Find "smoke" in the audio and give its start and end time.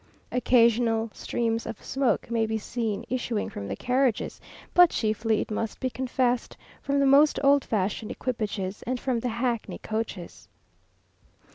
1.83-2.31